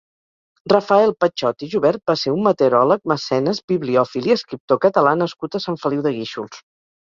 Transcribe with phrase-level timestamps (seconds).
[0.71, 5.65] Rafael Patxot i Jubert va ser un meteoròleg, mecenes, bibliòfil i escriptor Català nascut a
[5.69, 6.69] Sant Feliu de Guíxols.